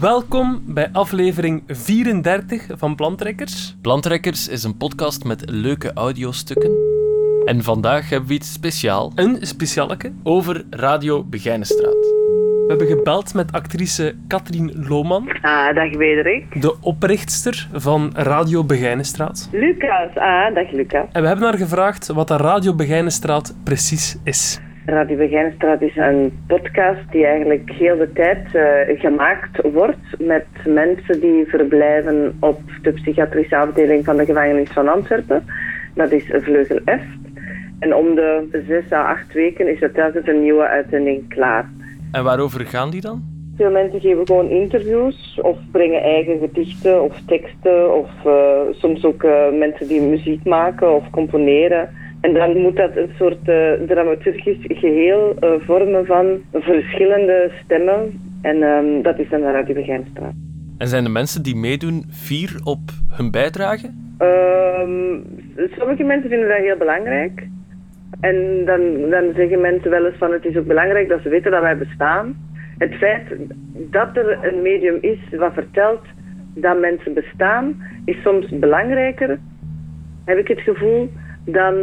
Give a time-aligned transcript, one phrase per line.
[0.00, 3.76] Welkom bij aflevering 34 van Plantrekkers.
[3.82, 6.70] Plantrekkers is een podcast met leuke audiostukken.
[7.44, 10.12] En vandaag hebben we iets speciaal Een specialeke.
[10.22, 11.92] over Radio Begijnenstraat.
[11.92, 16.62] We hebben gebeld met actrice Katrien Lohman, Ah, dag Wederik.
[16.62, 19.48] de oprichtster van Radio Begijnenstraat.
[19.52, 20.14] Lucas.
[20.14, 21.04] Ah, dag Lucas.
[21.12, 24.60] En we hebben haar gevraagd wat de Radio Begijnenstraat precies is.
[24.90, 31.20] Radio Begijnenstraat is een podcast die eigenlijk heel de tijd eh, gemaakt wordt met mensen
[31.20, 35.44] die verblijven op de psychiatrische afdeling van de gevangenis van Antwerpen.
[35.94, 37.02] Dat is Vleugel F.
[37.78, 41.70] En om de zes à acht weken is er telkens een nieuwe uitzending klaar.
[42.12, 43.22] En waarover gaan die dan?
[43.56, 49.22] Veel mensen geven gewoon interviews of brengen eigen gedichten of teksten of eh, soms ook
[49.22, 51.88] eh, mensen die muziek maken of componeren.
[52.20, 58.20] En dan moet dat een soort eh, dramaturgisch geheel eh, vormen van verschillende stemmen.
[58.42, 60.32] En ehm, dat is dan de Radio Begijnstraat.
[60.78, 63.90] En zijn de mensen die meedoen fier op hun bijdrage?
[64.18, 65.20] Ehm,
[65.78, 67.46] sommige mensen vinden dat heel belangrijk.
[68.20, 71.50] En dan, dan zeggen mensen wel eens van het is ook belangrijk dat ze weten
[71.50, 72.36] dat wij bestaan.
[72.78, 73.22] Het feit
[73.90, 76.02] dat er een medium is wat vertelt
[76.54, 79.38] dat mensen bestaan, is soms belangrijker,
[80.24, 81.10] heb ik het gevoel,
[81.44, 81.74] dan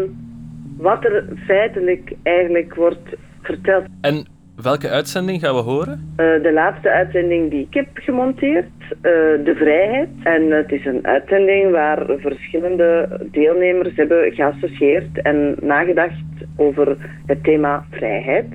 [0.78, 3.86] wat er feitelijk eigenlijk wordt verteld.
[4.02, 6.14] En welke uitzending gaan we horen?
[6.16, 9.12] Eh, de laatste uitzending die ik heb gemonteerd, eh,
[9.44, 10.10] De Vrijheid.
[10.24, 16.24] En het is een uitzending waar verschillende deelnemers hebben geassocieerd en nagedacht
[16.56, 18.48] over het thema vrijheid.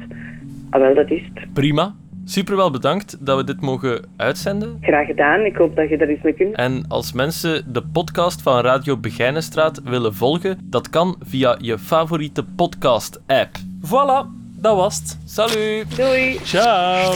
[0.70, 1.52] Ah, wel, dat is het.
[1.52, 1.94] Prima.
[2.30, 4.78] Super wel bedankt dat we dit mogen uitzenden.
[4.80, 5.40] Graag gedaan.
[5.40, 6.54] Ik hoop dat je daar iets mee kunt.
[6.54, 12.44] En als mensen de podcast van Radio Begijnenstraat willen volgen, dat kan via je favoriete
[12.44, 13.50] podcast-app.
[13.84, 15.18] Voilà, dat was het.
[15.24, 15.96] Salut!
[15.96, 16.38] Doei!
[16.42, 17.12] Ciao.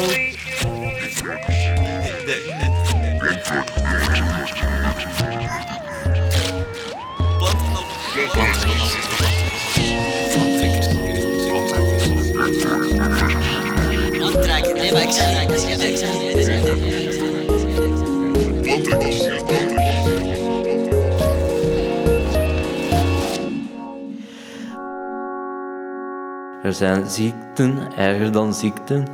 [26.62, 29.06] Er zijn ziekten erger dan ziekten.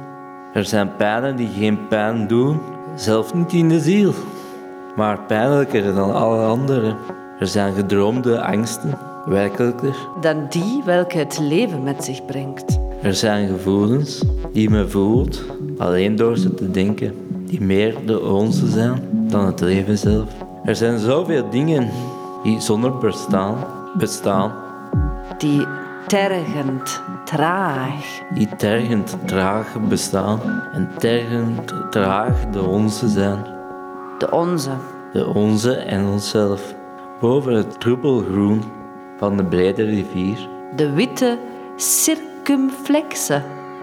[0.54, 2.60] Er zijn pijnen die geen pijn doen,
[2.96, 4.12] zelf niet in de ziel,
[4.96, 6.96] maar pijnlijker dan alle andere.
[7.38, 9.96] Er zijn gedroomde angsten, werkelijker.
[10.20, 12.79] dan die welke het leven met zich brengt.
[13.02, 14.22] Er zijn gevoelens
[14.52, 15.42] die men voelt,
[15.78, 17.14] alleen door ze te denken,
[17.46, 20.28] die meer de onze zijn dan het leven zelf.
[20.64, 21.90] Er zijn zoveel dingen
[22.42, 23.56] die zonder bestaan
[23.98, 24.52] bestaan,
[25.38, 25.66] Die
[26.06, 30.40] tergend, traag, die tergend traag bestaan
[30.72, 33.44] en tergend traag de onze zijn.
[34.18, 34.70] de onze.
[35.12, 36.74] De onze en onszelf.
[37.20, 38.62] Boven het troebelgroen
[39.18, 40.48] van de brede rivier.
[40.76, 41.38] De witte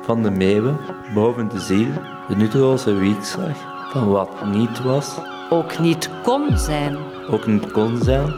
[0.02, 0.78] Van de meeuwen,
[1.14, 1.88] boven de ziel.
[2.28, 3.58] De nutteloze wiekslag
[3.92, 5.18] van wat niet was,
[5.50, 6.98] Ook niet kon zijn.
[7.30, 8.34] ook niet kon zijn.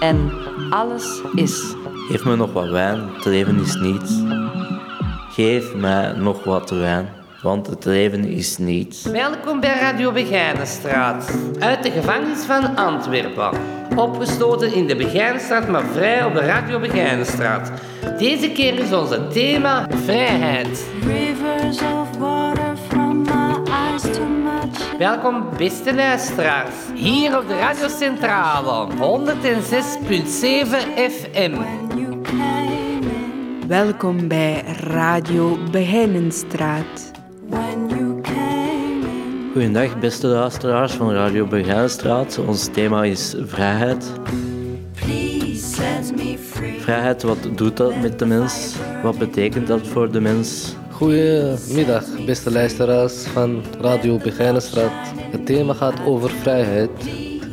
[0.00, 0.30] En
[0.70, 1.74] alles is.
[2.08, 4.22] Geef me nog wat wijn, het leven is niets.
[5.30, 7.08] Geef mij nog wat wijn,
[7.44, 9.02] want het leven is niets.
[9.02, 13.50] Welkom bij Radio Begijnenstraat, uit de gevangenis van Antwerpen.
[13.96, 17.72] Opgesloten in de Begijnenstraat, maar vrij op de Radio Begijnenstraat.
[18.18, 20.86] Deze keer is onze thema vrijheid.
[21.00, 24.18] Rivers of water from my eyes.
[24.98, 28.96] Welkom beste luisteraars, hier op de Radio Centrale, 106.7
[30.96, 31.56] FM.
[33.66, 37.13] Welkom bij Radio Begijnenstraat.
[39.52, 42.38] Goedendag beste luisteraars van Radio Begijnstraat.
[42.46, 44.10] Ons thema is vrijheid.
[46.78, 48.74] Vrijheid, wat doet dat met de mens?
[49.02, 50.76] Wat betekent dat voor de mens?
[50.90, 54.92] Goedemiddag, beste luisteraars van Radio Begijnenstraat.
[55.30, 56.90] Het thema gaat over vrijheid.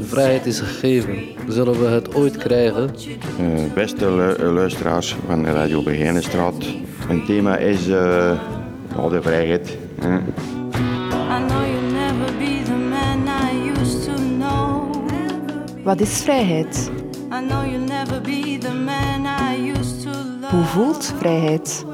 [0.01, 1.15] Vrijheid is gegeven.
[1.47, 2.89] Zullen we het ooit krijgen?
[3.39, 6.65] Eh, beste lu- luisteraars van Radio Begijnenstraat.
[7.07, 8.31] Mijn thema is eh,
[8.95, 9.77] ja, de vrijheid.
[15.83, 16.92] Wat is vrijheid?
[20.50, 21.86] Hoe voelt vrijheid?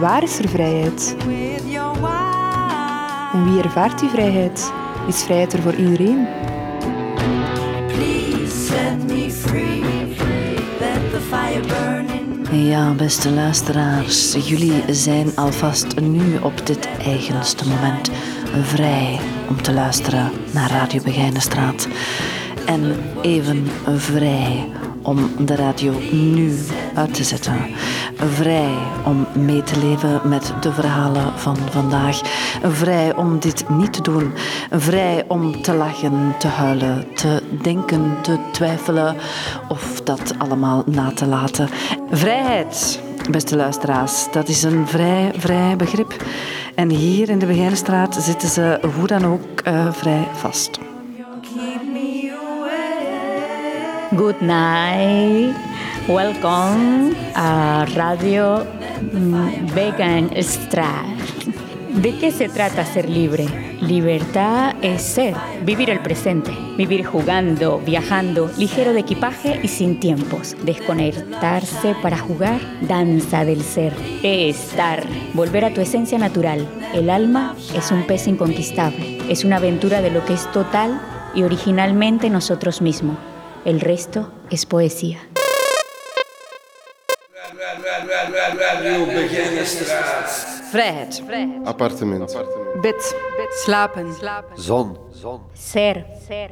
[0.00, 1.16] Waar is er vrijheid?
[3.32, 4.72] En wie ervaart die vrijheid?
[5.06, 6.26] Is vrijheid er voor iedereen?
[7.86, 9.82] Please set me free.
[10.80, 11.85] Let the fire burn
[12.64, 18.10] Ja, beste luisteraars, jullie zijn alvast nu op dit eigenste moment
[18.62, 19.18] vrij
[19.48, 21.88] om te luisteren naar Radio Begijnenstraat.
[22.66, 23.66] En even
[23.96, 24.68] vrij
[25.06, 26.52] om de radio nu
[26.94, 27.54] uit te zetten.
[28.16, 28.74] Vrij
[29.04, 32.20] om mee te leven met de verhalen van vandaag.
[32.62, 34.32] Vrij om dit niet te doen.
[34.70, 39.16] Vrij om te lachen, te huilen, te denken, te twijfelen
[39.68, 41.68] of dat allemaal na te laten.
[42.10, 43.00] Vrijheid,
[43.30, 46.24] beste luisteraars, dat is een vrij, vrij begrip.
[46.74, 50.85] En hier in de Begijnenstraat zitten ze hoe dan ook uh, vrij vast.
[54.16, 55.54] Good night.
[56.08, 58.66] Welcome a Radio
[59.74, 61.04] Vegan Strat.
[61.90, 63.46] ¿De qué se trata ser libre?
[63.82, 65.34] Libertad es ser,
[65.64, 72.58] vivir el presente, vivir jugando, viajando, ligero de equipaje y sin tiempos, desconectarse para jugar,
[72.80, 73.92] danza del ser,
[74.22, 75.04] estar,
[75.34, 76.66] volver a tu esencia natural.
[76.94, 81.02] El alma es un pez inconquistable, es una aventura de lo que es total
[81.34, 83.18] y originalmente nosotros mismos.
[83.66, 85.18] El resto es poesía.
[90.70, 91.66] Vrijheid.
[91.66, 92.30] Appartement.
[92.80, 92.94] Bed.
[93.64, 94.14] Slapen.
[94.56, 94.98] Zon.
[95.52, 96.06] Ser.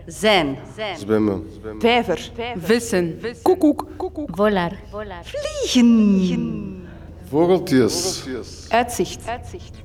[0.06, 0.58] Zijn.
[0.96, 1.50] Zwemmen.
[1.78, 2.31] Vijver.
[2.56, 3.20] Vissen.
[3.43, 3.87] Koekoek.
[4.26, 4.72] Volar.
[5.22, 6.84] Vliegen.
[7.35, 8.25] Vogeltjes.
[8.69, 9.25] Uitzicht.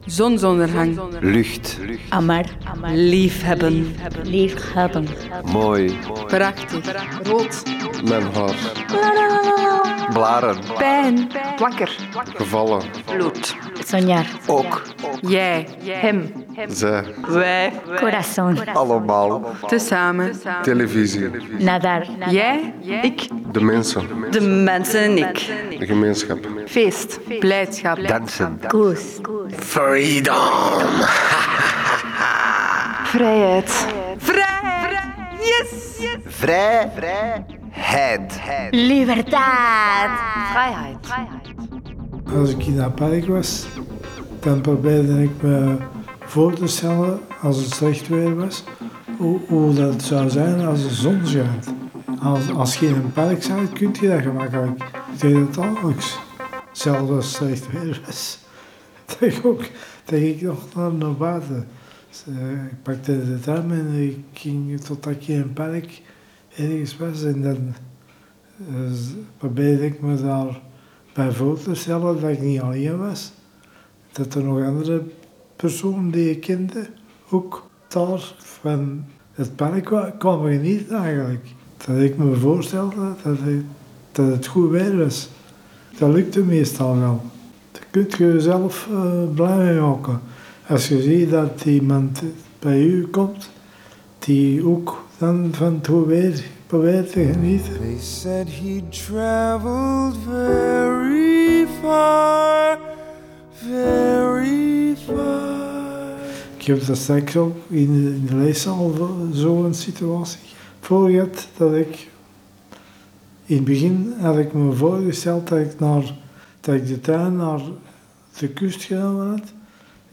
[0.06, 1.00] Zonsondergang.
[1.20, 1.78] Lucht.
[2.10, 2.46] Amar.
[2.94, 3.96] Liefhebben.
[4.24, 5.08] Liefhebben.
[5.52, 5.98] Mooi.
[6.28, 6.86] Prachtig.
[7.24, 7.64] Rood.
[8.04, 8.56] Mijn haar.
[10.14, 10.58] Blaren.
[10.78, 11.28] Pijn.
[11.56, 11.96] Plakker.
[12.36, 12.82] Gevallen.
[13.06, 13.56] Bloed.
[14.48, 14.82] Ook.
[15.22, 15.68] Jij.
[15.84, 16.32] Hem.
[16.68, 17.04] Zij.
[17.28, 17.72] Wij.
[17.96, 18.68] Corazón.
[18.74, 19.56] Allemaal.
[19.68, 20.32] Tezamen.
[20.62, 21.30] Televisie.
[21.60, 22.08] Nadar.
[22.30, 22.74] Jij.
[23.02, 23.28] Ik.
[23.52, 24.04] De mensen.
[24.32, 25.52] De mensen en ik.
[25.80, 26.48] De gemeenschap.
[26.66, 27.20] Feest.
[27.40, 28.08] Blijdschap.
[28.08, 28.60] Dansen.
[28.68, 29.00] Koes.
[29.56, 30.36] Freedom.
[33.14, 33.86] Vrijheid.
[34.18, 35.02] Vrij.
[35.40, 36.08] Yes.
[36.26, 36.92] Vrij.
[36.96, 38.40] Vrijheid.
[38.72, 40.10] Libertad.
[40.52, 40.98] Vrijheid.
[42.36, 43.66] Als ik in dat park was,
[44.40, 45.78] dan probeerde ik me
[46.26, 48.64] voor te stellen, als het slecht weer was,
[49.18, 51.74] hoe, hoe dat zou zijn als de zon schijnt.
[52.24, 54.82] Als, als je in een park bent, kun je dat gemakkelijk.
[55.14, 56.18] Ik deed het dagelijks.
[56.72, 58.40] Zelfs als het.
[59.06, 59.42] Dat ik
[60.06, 61.68] dat ik nog naar, buiten.
[62.10, 66.02] Dus, eh, ik pakte de tram en ik ging totdat ik in een park
[66.56, 67.24] ergens was.
[67.24, 67.74] En dan
[68.72, 68.92] uh,
[69.38, 70.62] probeerde ik me daar
[71.14, 73.32] bij voor te stellen dat ik niet alleen was.
[74.12, 75.04] Dat er nog andere
[75.56, 76.88] personen die ik kende
[77.30, 81.46] ook daar van het park kwa- kwamen genieten eigenlijk.
[81.86, 83.64] Dat ik me voorstelde dat het,
[84.12, 85.30] dat het goed weer was.
[86.00, 87.22] Dat lukte meestal wel.
[87.72, 90.22] Daar kun je jezelf eh, blij mee maken.
[90.68, 92.22] Als je ziet dat iemand
[92.60, 93.50] bij u komt
[94.20, 97.80] die ook dan van het weer probeert te genieten.
[97.80, 102.78] They said he traveled very far,
[103.52, 106.18] very far.
[106.58, 108.94] Ik heb dat straks ook in de, in de leeszaal
[109.32, 110.40] zo'n situatie
[110.80, 112.08] voor gehad dat ik
[113.50, 116.14] in het begin had ik me voorgesteld dat ik, naar,
[116.60, 117.62] dat ik de tuin naar
[118.38, 119.54] de kust genomen had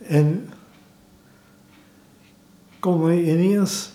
[0.07, 0.49] en
[2.79, 3.91] kon me ineens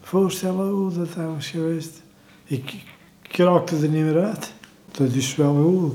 [0.00, 2.02] voorstellen hoe dat, was geweest.
[2.44, 2.84] Ik,
[3.22, 4.52] ik raakte er niet meer uit.
[4.90, 5.94] Dat is wel goed,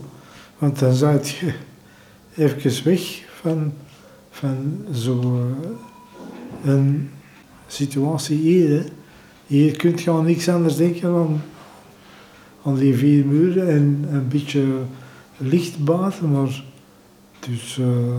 [0.58, 1.54] want dan zat je
[2.36, 3.74] even weg van,
[4.30, 5.56] van zo'n
[7.68, 8.86] situatie hier.
[9.48, 11.42] Hier kun je aan niks anders denken dan
[12.68, 14.64] aan die vier muren en een beetje
[15.38, 16.64] licht buiten, maar
[17.40, 18.16] dus eh,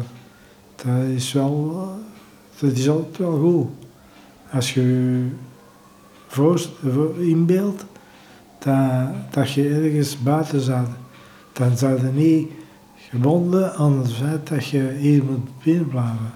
[0.76, 1.88] dat is wel,
[2.60, 3.68] dat is altijd wel goed.
[4.52, 5.20] Als je
[6.26, 6.60] voor,
[7.18, 7.84] inbeeldt
[8.58, 10.88] dat, dat je ergens buiten zat,
[11.52, 12.48] dan zou je niet
[12.96, 16.32] gebonden aan het feit dat je hier moet binnen blijven.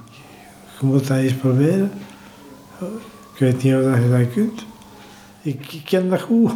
[0.80, 1.90] Je moet dat eens proberen.
[3.32, 4.64] Ik weet niet of je dat kunt.
[5.42, 6.52] Ik ken dat goed.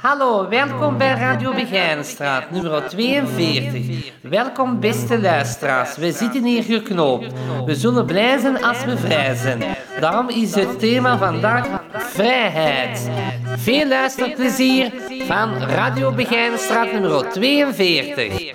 [0.00, 4.12] Hallo, welkom bij Radio Begijnenstraat, nummer 42.
[4.22, 7.32] Welkom beste luisteraars, we zitten hier geknoopt.
[7.64, 9.62] We zullen blij zijn als we vrij zijn.
[10.00, 13.10] Daarom is het thema vandaag vrijheid.
[13.44, 14.92] Veel luisterplezier
[15.26, 18.52] van Radio Begijnenstraat nummer 42.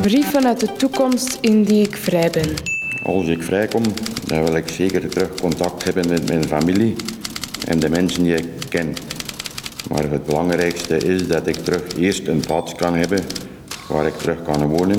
[0.00, 2.54] Brief vanuit de toekomst in die ik vrij ben.
[3.02, 3.82] Als ik vrijkom,
[4.26, 6.96] dan wil ik zeker terug contact hebben met mijn familie
[7.68, 9.13] en de mensen die ik ken.
[9.88, 13.20] Maar het belangrijkste is dat ik terug eerst een plaats kan hebben
[13.88, 14.98] waar ik terug kan wonen.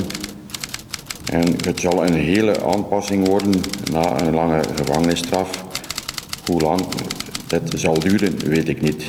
[1.25, 3.61] En het zal een hele aanpassing worden
[3.91, 5.63] na een lange gevangenisstraf.
[6.45, 6.81] Hoe lang
[7.47, 9.03] dat zal duren, weet ik niet.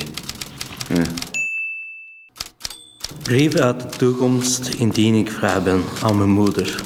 [0.87, 1.03] Hm.
[3.23, 6.83] Brief uit de toekomst indien ik vrij ben aan mijn moeder.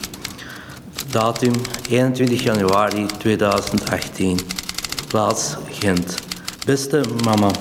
[1.11, 1.53] Datum
[1.89, 4.39] 21 januari 2018.
[5.07, 6.15] Plaats Gent.
[6.65, 7.51] Beste mama,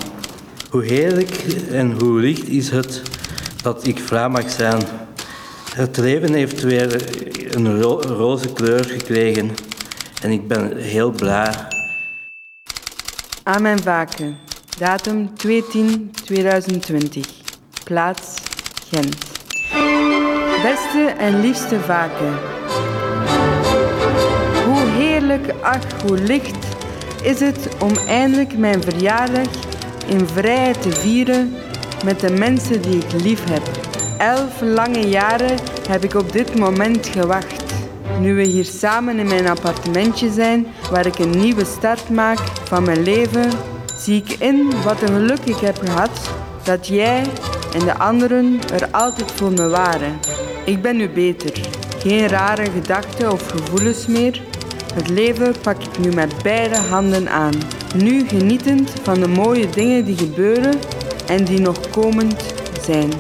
[0.71, 1.31] hoe heerlijk
[1.71, 3.03] en hoe licht is het
[3.63, 4.83] dat ik vrij mag zijn.
[5.75, 7.05] Het leven heeft weer
[7.57, 9.51] een ro roze kleur gekregen
[10.23, 11.55] en ik ben heel blij.
[13.43, 14.37] Aan mijn vaken.
[14.79, 15.51] Datum 2-10-2020.
[17.85, 18.35] Plaats
[18.91, 19.17] Gent.
[20.63, 22.39] Beste en liefste vaken.
[24.65, 26.67] Hoe heerlijk, ach, hoe licht
[27.23, 29.49] is het om eindelijk mijn verjaardag
[30.11, 31.55] in vrijheid te vieren
[32.05, 33.63] met de mensen die ik lief heb.
[34.19, 37.65] Elf lange jaren heb ik op dit moment gewacht.
[38.21, 42.83] Nu we hier samen in mijn appartementje zijn, waar ik een nieuwe start maak van
[42.83, 43.51] mijn leven,
[43.97, 46.31] zie ik in wat een geluk ik heb gehad
[46.63, 47.23] dat jij
[47.73, 50.19] en de anderen er altijd voor me waren.
[50.65, 51.53] Ik ben nu beter.
[51.99, 54.43] Geen rare gedachten of gevoelens meer.
[54.95, 57.80] Het leven pak ik nu met beide handen aan.
[57.95, 60.75] Nu genietend van de mooie dingen die gebeuren
[61.27, 62.55] en die nog komend
[62.85, 63.13] zijn.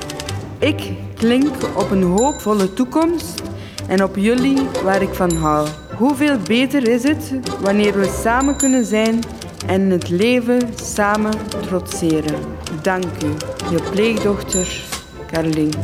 [0.59, 3.43] Ik klink op een hoopvolle toekomst
[3.87, 5.69] en op jullie waar ik van hou.
[5.97, 9.21] Hoeveel beter is het wanneer we samen kunnen zijn
[9.67, 11.33] en het leven samen
[11.67, 12.39] trotseren.
[12.83, 13.29] Dank u,
[13.71, 14.85] je pleegdochter
[15.31, 15.77] Caroline.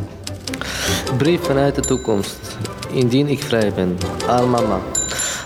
[1.16, 2.56] Brief vanuit de toekomst.
[2.92, 3.98] Indien ik vrij ben.
[4.28, 4.80] Aan mama.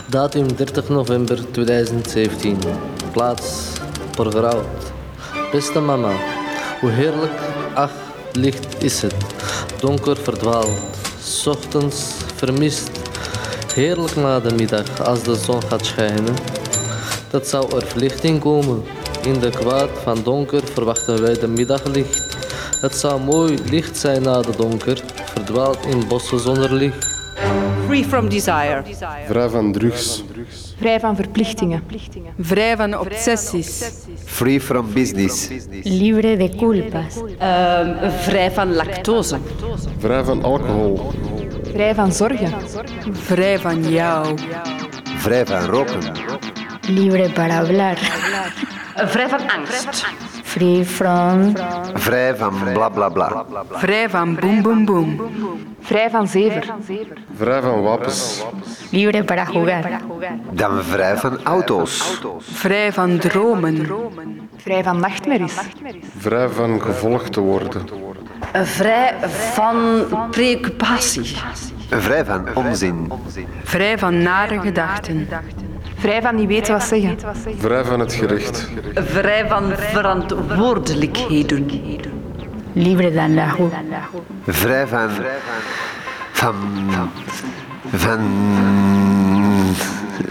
[0.07, 2.59] Datum 30 november 2017.
[3.13, 3.73] Plaats
[4.17, 4.67] Porgerhout.
[5.53, 6.13] Beste mama.
[6.81, 7.33] Hoe heerlijk,
[7.75, 7.93] ach,
[8.33, 9.15] licht is het.
[9.81, 10.79] Donker verdwaald.
[11.23, 12.91] 's Ochtends vermist.
[13.75, 16.35] Heerlijk na de middag als de zon gaat schijnen.
[17.31, 18.83] Dat zou er verlichting komen.
[19.23, 22.39] In de kwaad van donker verwachten wij de middaglicht.
[22.81, 27.07] Het zou mooi licht zijn na de donker, verdwaald in bossen zonder licht.
[27.87, 28.83] Free from desire.
[29.27, 30.25] Vrij van drugs.
[30.81, 31.83] Vrij van verplichtingen.
[32.39, 33.91] Vrij van obsessies.
[34.25, 35.49] Free from business.
[35.83, 37.17] Libre de culpas.
[37.39, 39.39] Ehm, vrij van lactose.
[39.99, 41.11] Vrij van alcohol.
[41.73, 42.53] Vrij van zorgen.
[43.13, 44.39] Vrij van jou.
[45.05, 46.13] Vrij van roken.
[46.89, 47.97] Libre para hablar.
[48.95, 50.07] Vrij van angst.
[50.51, 51.53] Free from.
[51.95, 53.45] Vrij van bla bla bla.
[53.71, 55.21] Vrij van boem boem boem.
[55.81, 56.75] Vrij van zever.
[57.37, 58.45] Vrij van wapens.
[58.91, 60.01] Libre para jugar.
[60.51, 62.21] Dan vrij van auto's.
[62.39, 63.89] Vrij van dromen.
[64.57, 65.59] Vrij van nachtmerries.
[66.17, 67.83] Vrij van gevolgd te worden.
[68.53, 69.77] Eh, vrij van
[70.31, 71.37] preoccupatie.
[71.89, 73.13] Vrij van onzin.
[73.65, 75.29] Vrij van nare gedachten.
[76.01, 77.19] Vrij van niet weten wat zeggen.
[77.59, 78.71] Vrij van het gericht.
[78.95, 81.67] Vrij van verantwoordelijkheden.
[82.73, 83.55] Libre dan la.
[84.47, 85.11] Vrij van.
[86.33, 86.55] van.
[87.93, 88.21] van.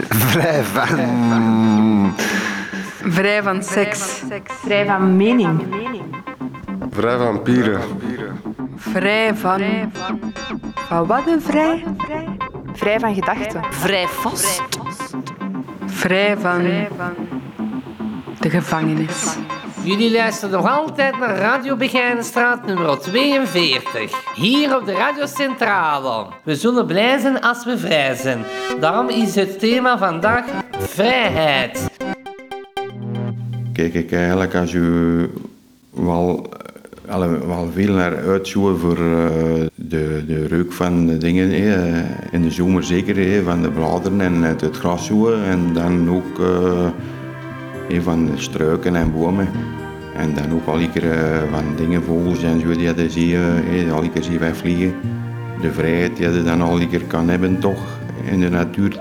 [0.08, 2.14] vrij van.
[3.10, 4.22] Vrij van seks.
[4.44, 5.62] Vrij van mening.
[6.90, 7.80] Vrij van pieren.
[8.76, 9.62] Vrij van.
[10.74, 11.84] Van wat een vrij?
[12.72, 13.62] Vrij van gedachten.
[13.70, 14.79] Vrij vast.
[16.00, 16.62] Vrij van.
[18.40, 19.36] De gevangenis.
[19.82, 24.34] Jullie luisteren nog altijd naar Radio Begijnenstraat nummer 42.
[24.34, 26.26] Hier op de Radio Centrale.
[26.42, 28.44] We zullen blij zijn als we vrij zijn.
[28.80, 30.44] Daarom is het thema vandaag
[30.78, 31.88] vrijheid.
[33.72, 35.30] Kijk ik eigenlijk als u
[35.90, 36.48] wel,
[37.10, 41.50] alle- wel veel naar uitzoeken voor eh, de, de reuk van de dingen.
[41.50, 42.02] hè.
[42.32, 45.44] In de zomer zeker hè, van de bladeren en het, gras zoeken.
[45.44, 46.38] En dan ook
[47.88, 49.48] eh, van de struiken en bomen.
[50.16, 53.36] En dan ook al keer eh, van dingen, vogels en zo die je zie,
[53.92, 54.94] al keer zie wegvliegen.
[55.60, 57.98] De vrijheid die je dan al keer kan hebben toch
[58.30, 58.98] in de natuur.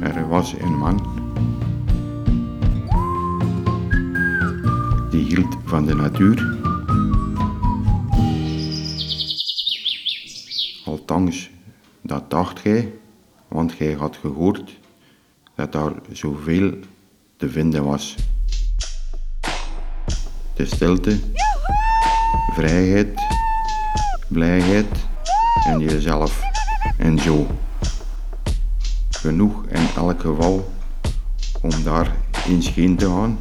[0.00, 1.13] Er was een man
[5.14, 6.58] die hield van de natuur.
[10.84, 11.50] Althans,
[12.02, 12.92] dat dacht gij,
[13.48, 14.78] want gij had gehoord
[15.54, 16.72] dat daar zoveel
[17.36, 18.14] te vinden was.
[20.54, 21.18] De stilte,
[22.52, 23.20] vrijheid,
[24.28, 25.06] blijheid
[25.64, 26.42] en jezelf
[26.98, 27.46] en zo
[29.10, 30.72] genoeg in elk geval
[31.62, 32.16] om daar
[32.46, 33.38] eens heen te gaan.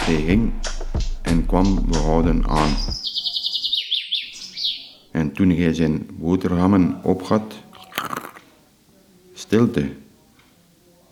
[0.00, 0.52] Hij ging
[1.22, 2.70] en kwam behouden aan.
[5.10, 7.54] En toen hij zijn boterhammen opgat,
[9.34, 9.90] stilte.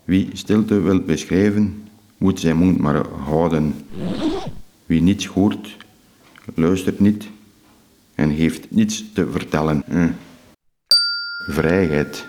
[0.05, 3.75] Wie stilte wil beschrijven, moet zijn mond maar houden.
[4.87, 5.77] Wie niets hoort,
[6.55, 7.29] luistert niet
[8.15, 9.83] en heeft niets te vertellen.
[9.87, 10.11] Hm.
[11.47, 12.27] Vrijheid.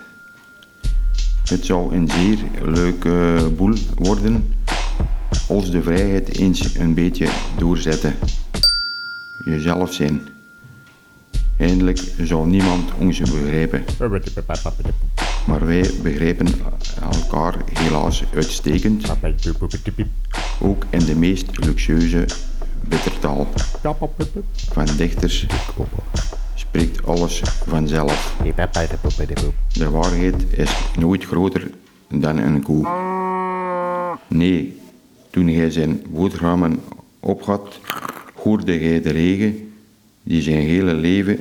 [1.44, 4.54] Het zou een zeer leuke boel worden
[5.48, 8.14] als de vrijheid eens een beetje doorzetten.
[9.44, 10.20] Jezelf zijn.
[11.58, 13.84] Eindelijk zou niemand ons begrijpen.
[15.46, 16.46] Maar wij begrijpen
[17.12, 19.12] elkaar helaas uitstekend.
[20.60, 22.26] Ook in de meest luxueuze
[22.88, 23.46] bittertaal.
[24.72, 25.46] Van dichters
[26.54, 28.36] spreekt alles vanzelf.
[29.72, 31.70] De waarheid is nooit groter
[32.08, 32.88] dan een koe.
[34.28, 34.79] Nee,
[35.30, 36.80] toen hij zijn boterhammen
[37.20, 37.80] opgat,
[38.34, 39.72] hoorde hij de regen
[40.22, 41.38] die zijn hele leven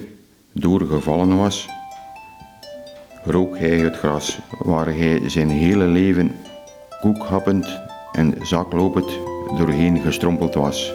[0.52, 1.68] doorgevallen was.
[3.24, 6.32] Rook hij het gras waar hij zijn hele leven
[7.02, 7.80] koekhappend
[8.12, 9.12] en zaklopend
[9.58, 10.94] doorheen gestrompeld was.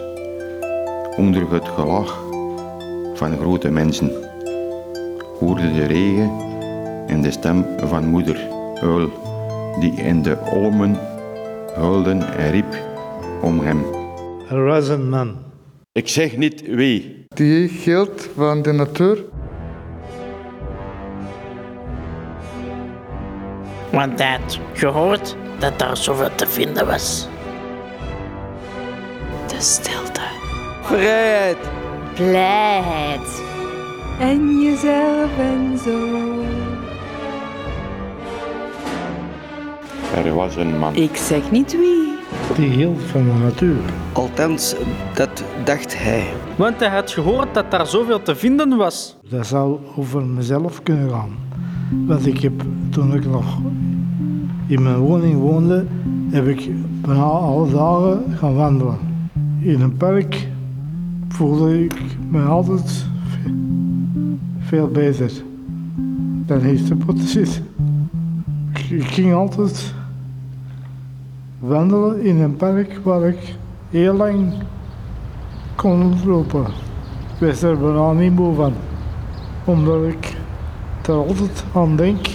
[1.17, 2.23] Onder het gelach
[3.13, 4.11] van grote mensen
[5.39, 6.31] hoorde de regen
[7.07, 9.09] en de stem van moeder Uil,
[9.79, 11.14] die in de olmen
[11.75, 12.83] huilden en riep
[13.41, 13.85] om hem.
[14.49, 15.37] Er was een man.
[15.91, 17.25] Ik zeg niet wie.
[17.27, 19.23] Die hield van de natuur.
[23.91, 27.27] Want hij had gehoord dat daar zoveel te vinden was.
[29.47, 30.21] De stilte.
[30.81, 31.57] Vrijheid.
[32.15, 33.41] Blijheid.
[34.19, 36.64] En jezelf en zo.
[40.15, 40.95] Er was een man.
[40.95, 42.13] Ik zeg niet wie.
[42.55, 43.75] Die hield van de natuur.
[44.13, 44.75] Althans,
[45.15, 46.23] dat dacht hij.
[46.55, 49.17] Want hij had gehoord dat daar zoveel te vinden was.
[49.29, 51.29] Dat zou over mezelf kunnen gaan.
[52.05, 53.45] Want ik heb, toen ik nog
[54.67, 55.85] in mijn woning woonde,
[56.29, 56.69] heb ik
[57.01, 58.97] bijna alle dagen gaan wandelen.
[59.59, 60.47] In een park
[61.27, 61.93] voelde ik
[62.29, 63.53] me altijd ve-
[64.59, 65.31] veel beter
[66.45, 67.61] dan hier te potten zit.
[68.89, 69.93] Ik- ging altijd
[71.59, 73.55] wandelen in een park waar ik
[73.89, 74.53] heel lang
[75.75, 76.65] kon lopen.
[77.39, 78.73] Ik was er bijna niet moe van.
[79.65, 80.37] Omdat ik
[81.07, 82.27] er altijd aan denk,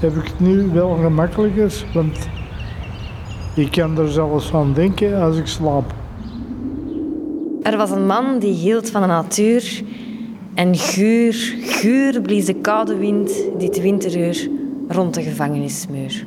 [0.00, 2.28] heb ik het nu wel gemakkelijker, want
[3.54, 5.94] ik kan er zelfs aan denken als ik slaap.
[7.62, 9.82] Er was een man die hield van de natuur
[10.54, 14.50] en guur, guur blies de koude wind dit winteruur
[14.92, 16.26] rond de gevangenismuur.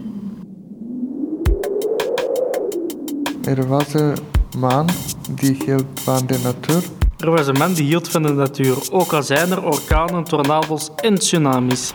[3.44, 4.16] Er was een
[4.58, 4.90] man
[5.30, 6.84] die hield van de natuur.
[7.18, 10.90] Er was een man die hield van de natuur, ook al zijn er orkanen, tornado's
[10.96, 11.94] en tsunamis.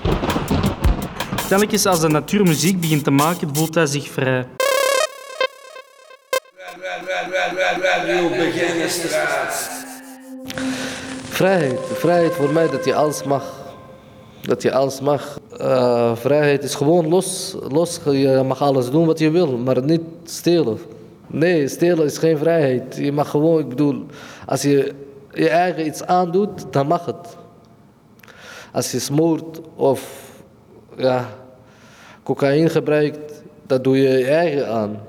[1.49, 4.47] Telkens als de natuur muziek begint te maken, voelt hij zich vrij.
[11.29, 11.81] Vrijheid.
[11.93, 13.45] Vrijheid voor mij dat je alles mag.
[14.41, 15.39] Dat je alles mag.
[15.59, 18.01] Eh, vrijheid is gewoon los, los.
[18.05, 20.79] Je mag alles doen wat je wil, maar niet stelen.
[21.27, 22.97] Nee, stelen is geen vrijheid.
[22.97, 24.07] Je mag gewoon, ik bedoel,
[24.47, 24.95] als je
[25.33, 27.37] je eigen iets aandoet, dan mag het.
[28.73, 30.31] Als je smoort of
[30.97, 31.29] ja,
[32.23, 35.01] cocaïne gebruikt, dat doe je je eigen aan.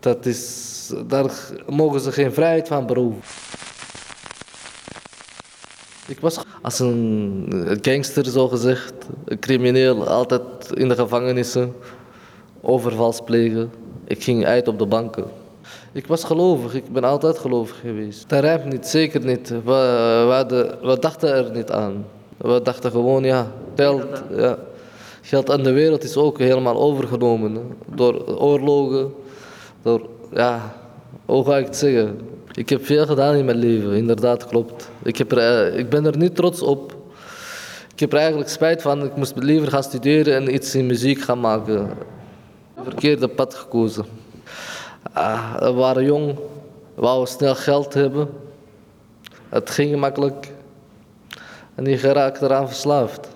[0.00, 1.30] Dat is, daar
[1.68, 3.22] mogen ze geen vrijheid van beroven.
[6.06, 8.92] Ik was als een gangster, zo gezegd,
[9.24, 10.42] een crimineel, altijd
[10.74, 11.72] in de gevangenissen,
[12.60, 13.70] overvals plegen.
[14.04, 15.24] Ik ging uit op de banken.
[15.92, 18.28] Ik was gelovig, ik ben altijd gelovig geweest.
[18.28, 19.48] Dat rijmt niet, zeker niet.
[19.48, 19.60] We,
[20.26, 22.04] we, hadden- we dachten er niet aan.
[22.36, 24.58] We dachten gewoon, ja, geld, ja.
[25.22, 27.54] geld aan de wereld is ook helemaal overgenomen.
[27.54, 27.60] hè.
[27.94, 29.12] Door oorlogen,
[29.82, 30.74] door, ja,
[31.24, 32.18] hoe ga ik het zeggen?
[32.58, 34.90] Ik heb veel gedaan in mijn leven, inderdaad, klopt.
[35.02, 36.96] Ik, heb er, eh, ik ben er niet trots op.
[37.92, 39.04] Ik heb er eigenlijk spijt van.
[39.04, 41.90] Ik moest liever gaan studeren en iets in muziek gaan maken.
[42.82, 44.04] Verkeerde pad gekozen.
[45.12, 46.34] Ah, we waren jong,
[46.94, 48.28] we wouden snel geld hebben.
[49.48, 50.52] Het ging makkelijk.
[51.74, 53.28] En je geraakt eraan verslaafd.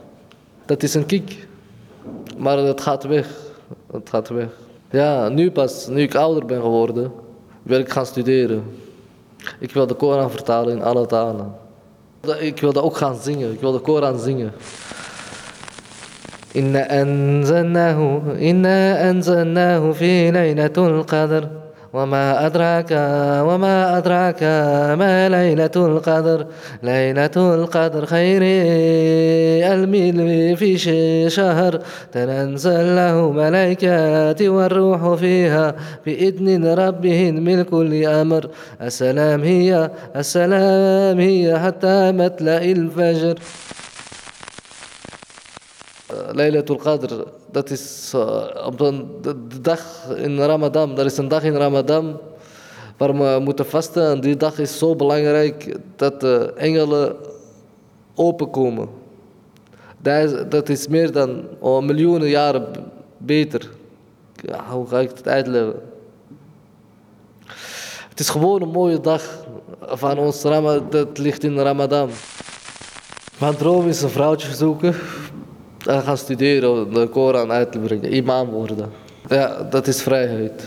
[0.66, 1.46] Dat is een kick.
[2.38, 3.28] Maar het gaat weg.
[3.92, 4.48] Het gaat weg.
[4.90, 7.12] Ja, nu pas, nu ik ouder ben geworden,
[7.62, 8.90] wil ik gaan studeren.
[9.59, 11.55] Ik wil de Koran vertalen in alle talen.
[12.38, 13.52] Ik wil dat ook gaan zingen.
[13.52, 14.52] Ik wil de Koran zingen.
[16.52, 21.62] Inna anzalnahu, inna anzalnahu fi laylatul qadr.
[21.92, 22.90] وما أدراك
[23.48, 24.42] وما أدراك
[24.98, 26.46] ما ليلة القدر؟
[26.83, 28.42] ليلة القدر خير
[29.72, 30.78] الميل في
[31.28, 31.81] شهر.
[32.12, 35.74] تنزل له ملائكات والروح فيها
[36.07, 38.50] بإذن ربهم من كل أمر
[38.83, 43.38] السلام هي السلام هي حتى مطلع الفجر.
[46.38, 47.11] Laylatul Qadr,
[47.53, 50.99] dat is uh, op de, dag in Ramadan.
[50.99, 52.19] Er is een dag in Ramadan
[52.97, 54.11] waar we moeten vasten.
[54.11, 57.17] En die dag is zo belangrijk dat de engelen
[58.15, 58.88] openkomen.
[59.99, 62.67] Dat is, dat is meer dan oh, miljoenen jaren
[63.17, 63.71] beter.
[64.71, 65.75] Hoe ga ik het uitleggen?
[68.09, 69.45] Het is gewoon een mooie dag
[69.81, 70.87] van ons Ramadan.
[70.91, 72.11] Dat ligt in Ramadan.
[73.38, 74.95] Mijn droom is een vrouwtje zoeken.
[75.87, 78.92] En gaan studeren, de Koran uit te brengen, imam worden.
[79.29, 80.64] Ja, dat is vrijheid.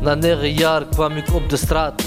[0.00, 2.02] Na negen jaar kwam ik op de straat.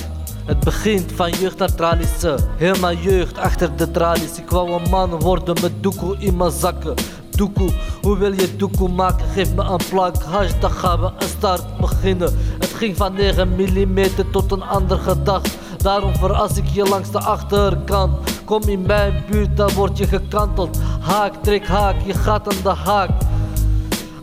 [0.45, 2.23] Het begint van jeugd naar tralies.
[2.57, 4.37] Heel mijn jeugd achter de tralies.
[4.37, 6.93] Ik wou een man worden met doekoe in mijn zakken.
[7.35, 7.69] Doekoe,
[8.01, 9.25] hoe wil je doekoe maken?
[9.33, 12.37] Geef me een plank hash, dan gaan we een start beginnen.
[12.59, 15.41] Het ging van 9 mm tot een andere dag.
[15.77, 18.43] Daarom veras ik je langs de achterkant.
[18.45, 20.77] Kom in mijn buurt, dan word je gekanteld.
[20.99, 23.09] Haak, trek haak, je gaat aan de haak.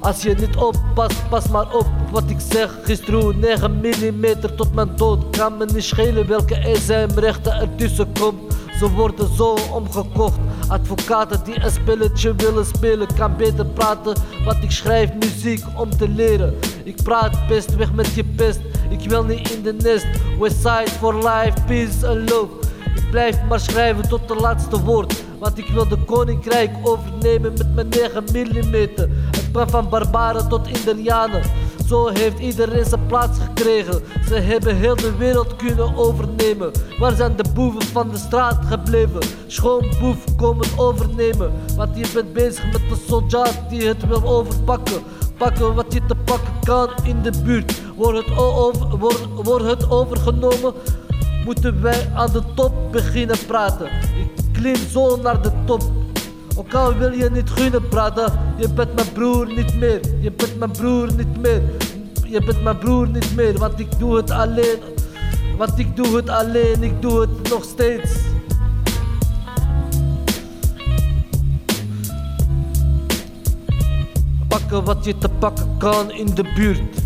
[0.01, 2.79] Als je niet oppast, pas maar op wat ik zeg.
[2.83, 4.25] Gisteren 9 mm
[4.57, 5.37] tot mijn dood.
[5.37, 8.52] Kan me niet schelen welke SM-rechten ertussen komt.
[8.83, 10.39] Ze worden zo omgekocht.
[10.69, 14.17] Advocaten die een spelletje willen spelen, kan beter praten.
[14.45, 16.55] Want ik schrijf muziek om te leren.
[16.85, 18.61] Ik praat best, weg met je pest.
[18.91, 20.07] Ik wil niet in de nest.
[20.39, 22.49] Westside for life, peace and love.
[22.95, 25.25] Ik blijf maar schrijven tot de laatste woord.
[25.39, 28.75] Want ik wil de koninkrijk overnemen met mijn 9 mm.
[29.31, 31.43] Het kwam van barbaren tot Indianen.
[31.93, 34.03] Zo heeft iedereen zijn plaats gekregen.
[34.29, 36.71] Ze hebben heel de wereld kunnen overnemen.
[36.99, 39.21] Waar zijn de boeven van de straat gebleven?
[39.47, 41.53] Schoonboef, kom het overnemen.
[41.77, 45.03] Want je bent bezig met een soldaat die het wil overpakken.
[45.37, 47.81] Pakken wat je te pakken kan in de buurt.
[47.97, 50.73] Wordt het, over, wordt, wordt het overgenomen?
[51.45, 53.87] Moeten wij aan de top beginnen praten?
[53.87, 55.83] Ik klim zo naar de top.
[56.73, 60.01] Al wil je niet gunnen praten, je bent mijn broer niet meer.
[60.21, 61.63] Je bent mijn broer niet meer.
[62.27, 64.79] Je bent mijn broer niet meer, want ik doe het alleen.
[65.57, 68.11] Want ik doe het alleen, ik doe het nog steeds.
[74.49, 77.01] Pakken wat je te pakken kan in de buurt.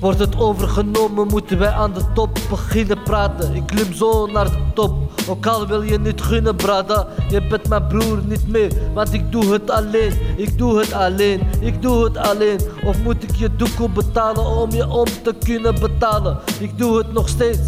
[0.00, 3.54] Wordt het overgenomen, moeten wij aan de top beginnen praten.
[3.54, 7.06] Ik klim zo naar de top, ook al wil je niet gunnen, brada.
[7.28, 10.18] Je bent mijn broer niet meer, want ik doe het alleen.
[10.36, 12.58] Ik doe het alleen, ik doe het alleen.
[12.84, 16.38] Of moet ik je doekoe betalen om je om te kunnen betalen?
[16.60, 17.58] Ik doe het nog steeds.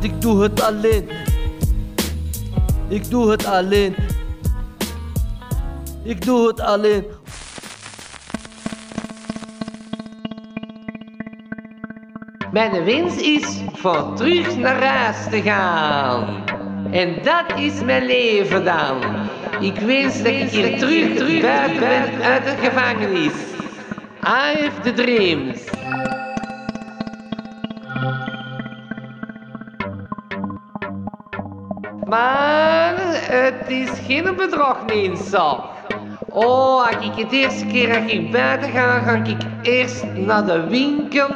[0.00, 1.08] Ik doe het alleen.
[2.88, 3.94] Ik doe het alleen.
[6.02, 7.04] Ik doe het alleen.
[12.52, 16.44] Mijn wens is voor terug naar huis te gaan.
[16.90, 18.96] En dat is mijn leven dan.
[19.60, 21.40] Ik wens dat ik hier terug, terug
[21.78, 23.32] ben uit de gevangenis.
[24.22, 25.64] I have the dreams.
[32.04, 32.94] Maar
[33.30, 35.56] het is geen bedrog, mensen.
[36.28, 40.66] Oh, als ik het eerste keer dat ik buiten ga, ga ik eerst naar de
[40.68, 41.28] winkel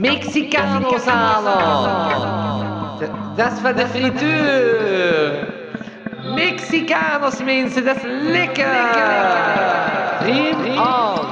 [0.00, 2.98] Mexicano's halen.
[3.36, 5.48] Dat- is van de frituur.
[6.34, 8.66] Mexicanos, mensen, dat is lekker.
[10.18, 11.26] Dream on.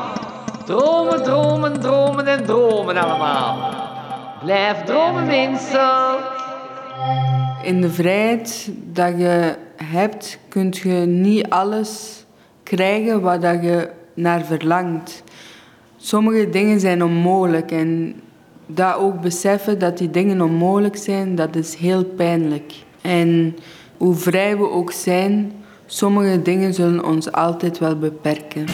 [0.64, 3.74] Dromen, dromen, dromen en dromen allemaal.
[4.44, 6.16] Blijf dromen, mensen.
[7.62, 9.54] In de vrijheid dat je
[9.84, 12.24] hebt, kun je niet alles
[12.62, 15.22] krijgen wat je naar verlangt.
[15.96, 18.20] Sommige dingen zijn onmogelijk en
[18.68, 22.72] dat ook beseffen dat die dingen onmogelijk zijn, dat is heel pijnlijk.
[23.00, 23.56] En
[23.96, 25.52] hoe vrij we ook zijn,
[25.86, 28.66] sommige dingen zullen ons altijd wel beperken.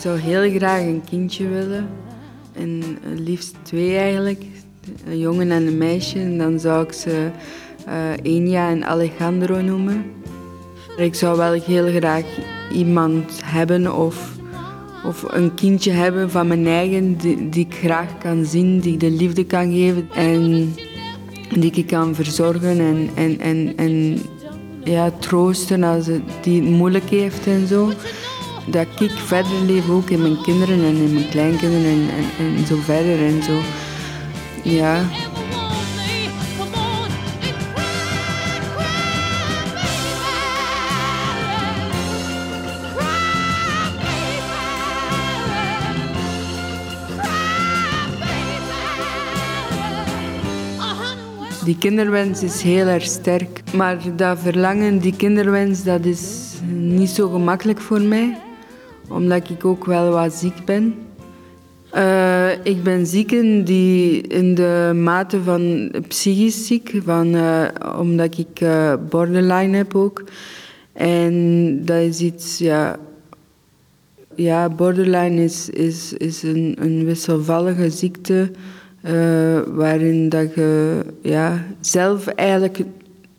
[0.00, 1.88] Zou heel graag een kindje willen.
[2.52, 4.44] En het liefst twee eigenlijk.
[5.06, 6.18] een jongen en een meisje.
[6.18, 7.28] En dan zou ik ze
[7.88, 10.04] uh, Enya en Alejandro noemen.
[10.96, 12.24] Ik zou wel heel graag
[12.72, 14.30] iemand hebben of,
[15.04, 19.00] of een kindje hebben van mijn eigen die, die ik graag kan zien, die ik
[19.00, 20.74] de liefde kan geven en
[21.58, 24.18] die ik kan verzorgen en, en, en, en
[24.84, 27.92] ja, troosten als het, die het moeilijk heeft en zo.
[28.66, 32.66] Dat ik verder leef ook in mijn kinderen en in mijn kleinkinderen en, en, en
[32.66, 33.60] zo verder en zo.
[34.62, 35.02] Ja.
[51.64, 53.62] Die kinderwens is heel erg sterk.
[53.74, 58.49] Maar dat verlangen, die kinderwens, dat is niet zo gemakkelijk voor mij.
[59.10, 60.94] Omdat ik ook wel wat ziek ben.
[61.94, 67.64] Uh, ik ben ziek in, die, in de mate van psychisch ziek, van, uh,
[67.98, 70.24] omdat ik uh, borderline heb ook.
[70.92, 72.98] En dat is iets, ja.
[74.34, 78.50] Ja, borderline is, is, is een, een wisselvallige ziekte
[79.66, 82.80] waarin dat je ja, zelf eigenlijk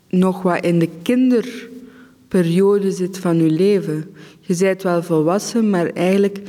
[0.09, 4.05] nog wat in de kinderperiode zit van je leven.
[4.41, 6.39] Je bent wel volwassen, maar eigenlijk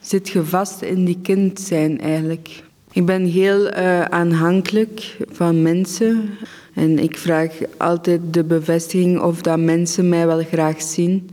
[0.00, 2.62] zit je vast in die kind zijn eigenlijk.
[2.92, 6.30] Ik ben heel uh, aanhankelijk van mensen
[6.74, 11.30] en ik vraag altijd de bevestiging of dat mensen mij wel graag zien.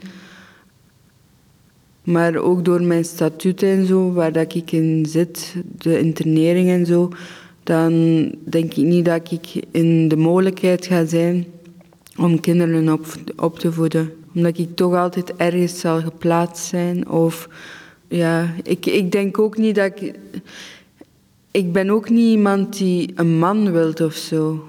[2.03, 6.85] Maar ook door mijn statuut en zo, waar dat ik in zit, de internering en
[6.85, 7.09] zo,
[7.63, 7.91] dan
[8.43, 11.45] denk ik niet dat ik in de mogelijkheid ga zijn
[12.17, 14.24] om kinderen op, op te voeden.
[14.35, 17.49] Omdat ik toch altijd ergens zal geplaatst zijn of
[18.07, 20.13] ja, ik, ik denk ook niet dat ik.
[21.51, 24.63] Ik ben ook niet iemand die een man wilt of zo.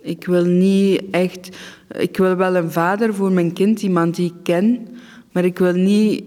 [0.00, 1.56] Ik wil niet echt.
[1.98, 4.88] Ik wil wel een vader voor mijn kind, iemand die ik ken,
[5.32, 6.24] maar ik wil niet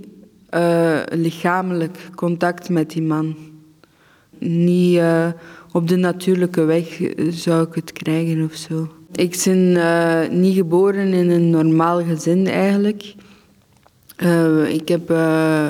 [0.55, 3.35] uh, lichamelijk contact met die man.
[4.37, 5.27] Niet uh,
[5.71, 8.98] op de natuurlijke weg zou ik het krijgen of zo.
[9.11, 13.15] Ik ben uh, niet geboren in een normaal gezin eigenlijk.
[14.67, 15.69] ik heb uh,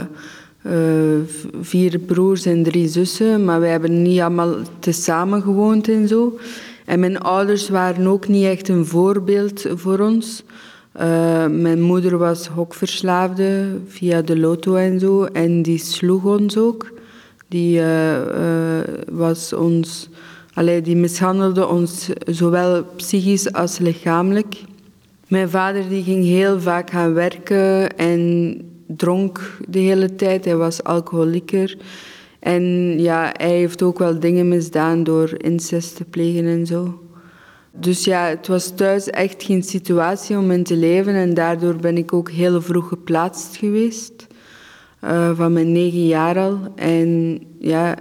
[1.62, 6.40] vier broers en drie zussen, maar wij hebben niet allemaal tezamen gewoond en zo.
[6.86, 10.44] En mijn ouders waren ook niet echt een voorbeeld voor ons.
[11.50, 16.92] Mijn moeder was hokverslaafde via de loto en zo, en die sloeg ons ook.
[17.48, 17.82] Die,
[19.12, 20.10] was ons,
[20.60, 24.56] allee, die mishandelde ons zowel psychisch als lichamelijk.
[25.28, 28.22] Mijn vader die ging heel vaak gaan werken en
[28.88, 30.46] dronk de hele tijd.
[30.46, 31.78] Hij was alcoholieker.
[32.40, 32.64] En
[33.00, 37.00] ja, hij heeft ook wel dingen misdaan door incest te plegen en zo.
[37.72, 41.14] Dus ja, het was thuis echt geen situatie om in te leven.
[41.14, 44.28] En daardoor ben ik ook heel vroeg geplaatst geweest.
[45.04, 46.60] Uh, van mijn negen jaar al.
[46.76, 47.96] En ja,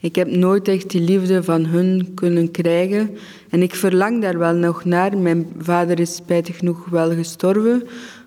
[0.00, 3.16] ik heb nooit echt die liefde van hun kunnen krijgen.
[3.48, 5.18] En ik verlang daar wel nog naar.
[5.18, 7.82] Mijn vader is spijtig genoeg wel gestorven.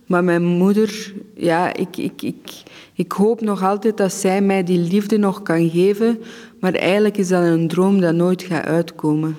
[0.05, 4.79] Maar mijn moeder, ja, ik, ik, ik, ik hoop nog altijd dat zij mij die
[4.79, 6.19] liefde nog kan geven.
[6.59, 9.35] Maar eigenlijk is dat een droom dat nooit gaat uitkomen.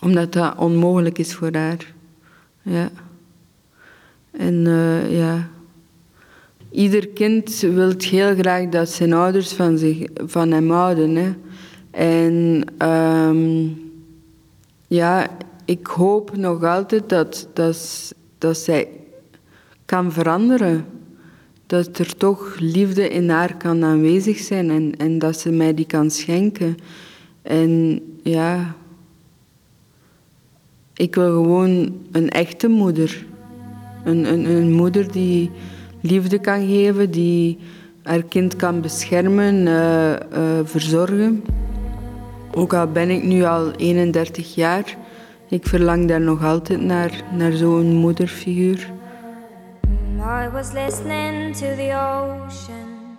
[0.00, 1.94] Omdat dat onmogelijk is voor haar.
[2.62, 2.90] Ja.
[4.30, 5.48] En uh, ja.
[6.72, 11.16] Ieder kind wil heel graag dat zijn ouders van, zich, van hem houden.
[11.16, 11.32] Hè.
[11.90, 13.80] En um,
[14.86, 15.28] ja,
[15.64, 18.88] ik hoop nog altijd dat, dat, dat zij
[19.84, 20.84] kan veranderen.
[21.66, 25.86] Dat er toch liefde in haar kan aanwezig zijn en, en dat ze mij die
[25.86, 26.76] kan schenken.
[27.42, 28.74] En ja,
[30.94, 33.26] ik wil gewoon een echte moeder.
[34.04, 35.50] Een, een, een moeder die
[36.02, 37.58] liefde kan geven, die
[38.02, 40.16] haar kind kan beschermen, uh, uh,
[40.64, 41.44] verzorgen.
[42.54, 44.96] Ook al ben ik nu al 31 jaar,
[45.48, 48.90] ik verlang daar nog altijd naar, naar zo'n moederfiguur.
[50.24, 53.18] I was listening to the ocean.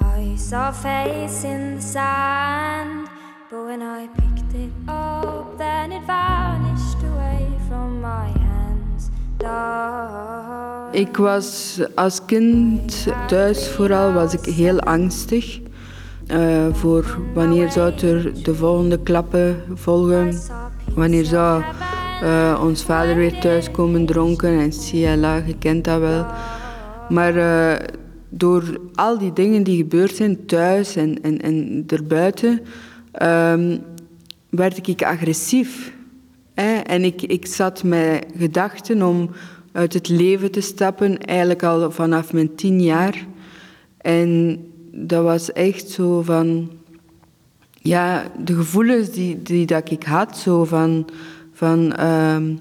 [0.00, 3.08] I saw a face in the sand.
[3.50, 8.41] But when I picked it up, then it vanished away from my.
[10.92, 15.60] Ik was als kind thuis vooral was ik heel angstig.
[16.26, 20.38] Uh, voor wanneer zou er de volgende klappen volgen.
[20.94, 21.62] Wanneer zou
[22.22, 26.26] uh, ons vader weer thuis komen dronken en CLA, je kent dat wel.
[27.08, 27.86] Maar uh,
[28.28, 32.60] door al die dingen die gebeurd zijn thuis en, en, en erbuiten,
[33.22, 33.80] um,
[34.50, 35.92] werd ik agressief.
[36.54, 39.30] En ik, ik zat met gedachten om
[39.72, 43.26] uit het leven te stappen, eigenlijk al vanaf mijn tien jaar.
[43.96, 44.60] En
[44.90, 46.70] dat was echt zo van...
[47.84, 51.08] Ja, de gevoelens die, die dat ik had, zo van...
[51.52, 52.54] van ehm,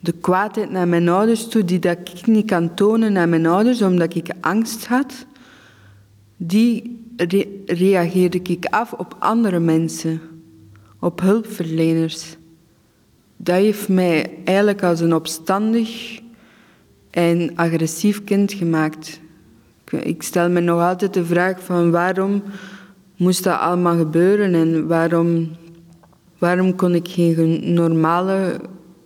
[0.00, 3.82] de kwaadheid naar mijn ouders toe, die dat ik niet kan tonen naar mijn ouders,
[3.82, 5.26] omdat ik angst had,
[6.36, 10.20] die re- reageerde ik af op andere mensen,
[11.00, 12.36] op hulpverleners.
[13.40, 16.18] Dat heeft mij eigenlijk als een opstandig
[17.10, 19.20] en agressief kind gemaakt.
[20.02, 22.42] Ik- stel me nog altijd de vraag van waarom
[23.16, 25.48] moest dat allemaal gebeuren en waarom,
[26.38, 28.60] waarom kon ik geen ge- normale,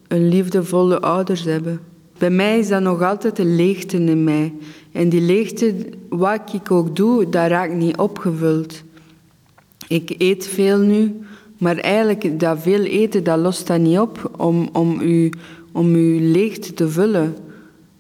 [0.09, 1.81] een liefdevolle ouders hebben.
[2.19, 4.55] Bij mij is dat nog altijd een leegte in mij.
[4.93, 5.75] En die leegte,
[6.09, 8.83] wat ik ook doe, dat raakt niet opgevuld.
[9.89, 11.17] Ik eet veel nu,
[11.63, 15.33] maar eigenlijk dat veel eten, dat lost dat niet op om, om, u,
[15.73, 17.35] om uw leegte te vullen.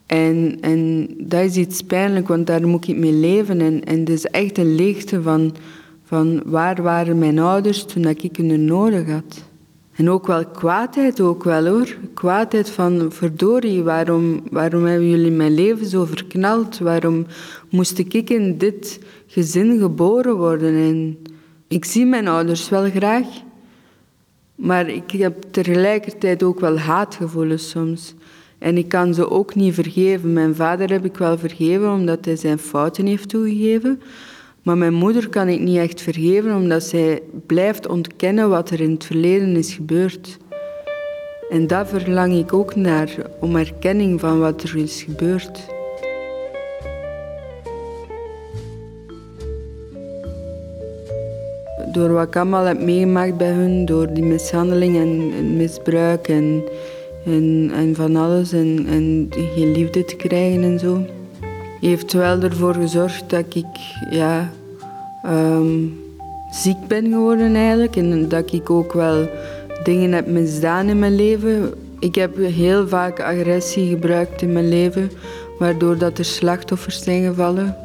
[0.06, 3.60] En, en dat is iets pijnlijk, want daar moet ik mee leven.
[3.60, 5.54] En, en het is echt een leegte van,
[6.04, 9.44] van waar waren mijn ouders toen ik hun nodig had.
[9.92, 11.96] En ook wel kwaadheid, ook wel hoor.
[12.14, 16.78] Kwaadheid van verdorie, waarom, waarom hebben jullie mijn leven zo verknald?
[16.78, 17.26] Waarom
[17.70, 20.74] moest ik in dit gezin geboren worden?
[20.74, 21.16] En
[21.68, 23.26] ik zie mijn ouders wel graag,
[24.62, 28.14] maar ik heb tegelijkertijd ook wel haatgevoelens soms.
[28.58, 30.32] En ik kan ze ook niet vergeven.
[30.32, 34.00] Mijn vader heb ik wel vergeven omdat hij zijn fouten heeft toegegeven.
[34.62, 38.90] Maar mijn moeder kan ik niet echt vergeven omdat zij blijft ontkennen wat er in
[38.90, 40.38] het verleden is gebeurd.
[41.50, 45.71] En daar verlang ik ook naar, om erkenning van wat er is gebeurd.
[51.92, 56.62] Door wat ik allemaal heb meegemaakt bij hun, door die mishandeling en, misbruik en,
[57.24, 61.06] en, en van alles en, en geen liefde te krijgen en zo,
[61.80, 63.66] heeft wel ervoor gezorgd dat ik
[64.10, 64.50] ja,
[65.22, 65.86] ehm,
[66.50, 69.28] ziek ben geworden eigenlijk en dat ik ook wel
[69.82, 71.74] dingen heb misdaan in mijn leven.
[71.98, 75.10] Ik heb heel vaak agressie gebruikt in mijn leven,
[75.58, 77.76] waardoor dat er slachtoffers zijn gevallen.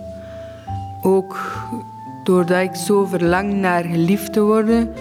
[1.01, 1.37] Ook
[2.27, 4.93] doordat ik zo verlang naar geliefd te worden,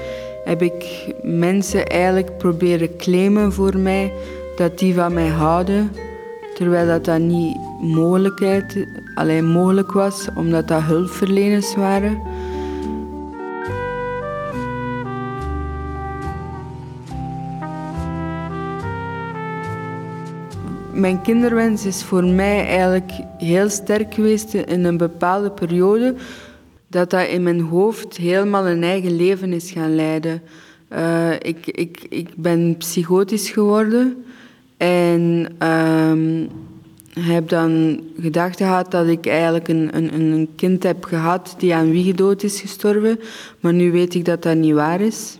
[0.44, 4.12] heb ik mensen eigenlijk proberen claimen voor mij
[4.56, 5.92] dat die van mij houden,
[6.54, 12.20] terwijl dat, dat niet mogelijkheid, alleen mogelijk was, omdat dat hulpverleners waren.
[20.92, 26.14] Mijn kinderwens is voor mij eigenlijk heel sterk geweest in een bepaalde periode.
[26.88, 30.42] Dat dat in mijn hoofd helemaal een eigen leven is gaan leiden.
[30.88, 34.24] Eh, ik, ik, ik ben psychotisch geworden
[34.76, 36.46] en ehm,
[37.20, 41.90] heb dan gedachten gehad dat ik eigenlijk een, een, een kind heb gehad die aan
[41.90, 43.20] wiegedood is gestorven.
[43.60, 45.38] Maar nu weet ik dat dat niet waar is.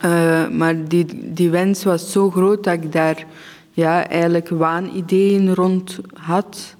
[0.00, 3.26] Eh, maar die, die wens was zo groot dat ik daar
[3.72, 6.76] ja, eigenlijk waanideeën rond had.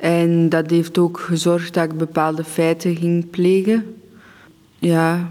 [0.00, 3.94] En dat heeft ook gezorgd dat ik bepaalde feiten ging plegen.
[4.78, 5.30] Ja,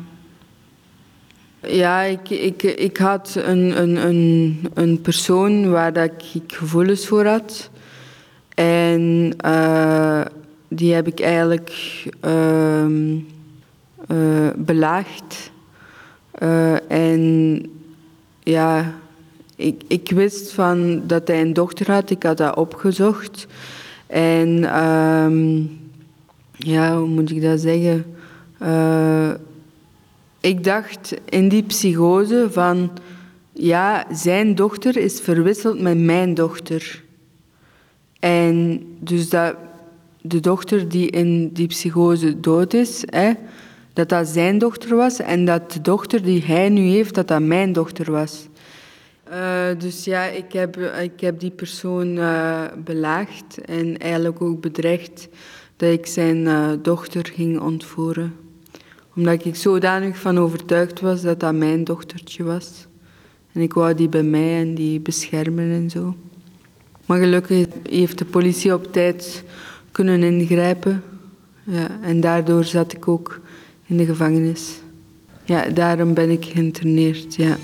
[1.62, 7.26] ja ik, ik, ik had een, een, een, een persoon waar dat ik gevoelens voor
[7.26, 7.70] had.
[8.56, 10.22] En eh,
[10.68, 11.74] die heb ik eigenlijk
[12.20, 13.18] ehm,
[14.08, 15.52] eh, belaagd.
[16.32, 17.64] Eh, en
[18.44, 18.94] ja,
[19.56, 22.10] ik, ik wist van dat hij een dochter had.
[22.10, 23.48] Ik had dat opgezocht.
[24.10, 25.62] En ehm,
[26.52, 28.06] ja, hoe moet ik dat zeggen?
[28.58, 29.32] Eh,
[30.40, 32.92] ik dacht in die psychose van,
[33.52, 37.04] ja, zijn dochter is verwisseld met mijn dochter.
[38.20, 39.56] En dus dat
[40.22, 43.32] de dochter die in die psychose dood is, hè,
[43.94, 47.42] dat dat zijn dochter was en dat de dochter die hij nu heeft, dat dat
[47.42, 48.48] mijn dochter was.
[49.32, 55.28] Uh, dus ja, ik heb, ik heb die persoon uh, belaagd en eigenlijk ook bedreigd
[55.76, 56.48] dat ik zijn
[56.82, 58.36] dochter ging ontvoeren.
[59.16, 62.88] Omdat ik zodanig van overtuigd was dat dat mijn dochtertje was.
[63.52, 66.16] En ik wou die bij mij en die beschermen en zo.
[67.06, 69.44] Maar gelukkig heeft de politie op tijd
[69.92, 71.04] kunnen ingrijpen.
[71.64, 73.40] Ja, en daardoor zat ik ook
[73.86, 74.80] in de gevangenis.
[75.44, 77.58] Ja, daarom ben ik geïnterneerd, ja.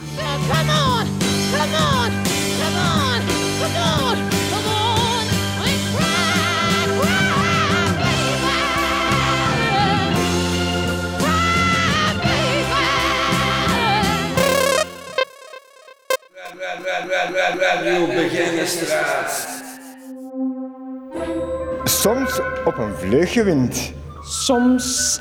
[21.83, 23.93] Soms op een vleugelwind.
[24.21, 25.19] Soms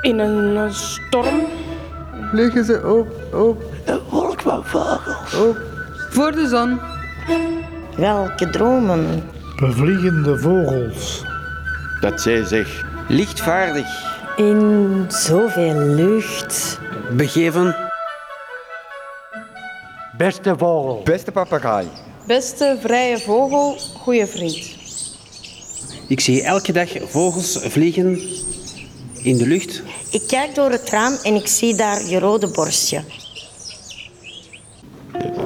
[0.00, 1.46] in een storm.
[2.30, 3.62] Vliegen ze op, op.
[4.46, 5.34] Van vogels.
[5.34, 5.56] Op.
[6.10, 6.80] Voor de zon.
[7.96, 9.22] Welke dromen?
[9.60, 11.24] Bevliegende vogels.
[12.00, 13.86] Dat zij zich Lichtvaardig.
[14.36, 16.78] In zoveel lucht.
[17.16, 17.76] Begeven.
[20.16, 21.00] Beste vogel.
[21.04, 21.88] Beste papegaai.
[22.26, 24.74] Beste vrije vogel, goede vriend.
[26.08, 28.20] Ik zie elke dag vogels vliegen
[29.22, 29.82] in de lucht.
[30.10, 33.02] Ik kijk door het raam en ik zie daar je rode borstje.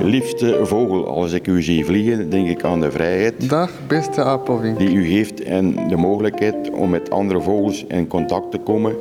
[0.00, 1.06] Liefste vogel.
[1.06, 4.78] Als ik u zie vliegen, denk ik aan de vrijheid Dag, beste Apelwink.
[4.78, 8.94] die u heeft en de mogelijkheid om met andere vogels in contact te komen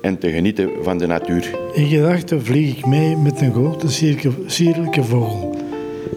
[0.00, 1.50] en te genieten van de natuur.
[1.72, 3.88] In gedachten vlieg ik mee met een grote
[4.46, 5.54] sierlijke vogel.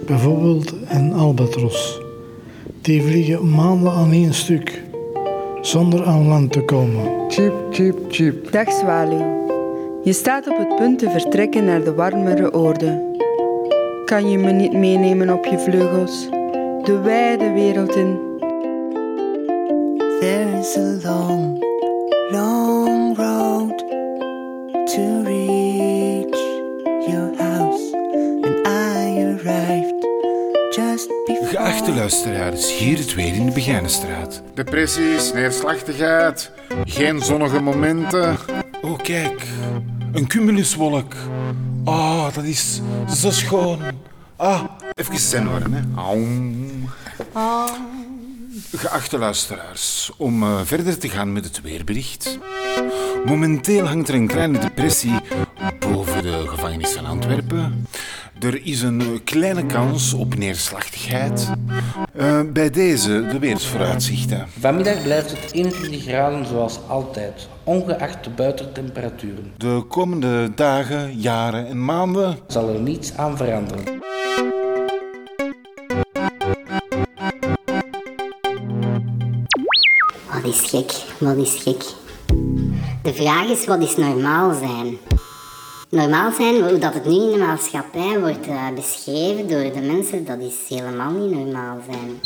[0.05, 2.01] Bijvoorbeeld een albatros.
[2.81, 4.81] Die vliegen maanden aan één stuk,
[5.61, 7.11] zonder aan land te komen.
[7.27, 8.51] Chip, chip, chip.
[8.51, 9.41] Dag zwaluw.
[10.03, 13.12] Je staat op het punt te vertrekken naar de warmere oorden.
[14.13, 16.29] Kan je me niet meenemen op je vleugels?
[16.83, 18.19] De wijde wereld in.
[20.19, 21.63] There is a long,
[22.29, 23.77] long road
[24.85, 26.39] to reach
[27.07, 27.95] your house,
[28.41, 30.07] and I arrived
[30.75, 31.47] just before.
[31.47, 34.41] Geachte luisteraars, hier het weer in de Begijnenstraat.
[34.53, 36.51] Depressies, neerslachtigheid,
[36.85, 38.37] geen zonnige momenten.
[38.81, 39.47] Oh, kijk,
[40.11, 41.13] een cumuluswolk.
[41.85, 42.81] Ah, dat is
[43.15, 43.79] zo schoon.
[44.43, 44.63] Ah,
[44.93, 45.81] even zen worden, hè.
[45.95, 46.89] Aum.
[48.75, 52.39] Geachte luisteraars, om eh, verder te gaan met het weerbericht.
[53.25, 55.19] Momenteel hangt er een kleine depressie
[55.79, 57.87] boven de gevangenis van Antwerpen.
[58.39, 61.49] Er is een kleine kans op neerslachtigheid.
[62.13, 64.47] Eh, bij deze de weersvooruitzichten.
[64.59, 69.53] Vanmiddag blijft het 21 graden zoals altijd, ongeacht de buitentemperaturen.
[69.57, 74.01] De komende dagen, jaren en maanden Zal er niets aan veranderen.
[80.73, 81.83] Gek, wat is gek.
[83.03, 84.97] De vraag is, wat is normaal zijn?
[85.89, 90.25] Normaal zijn, hoe dat het nu in de maatschappij wordt eh, beschreven door de mensen,
[90.25, 92.21] dat is helemaal niet normaal zijn.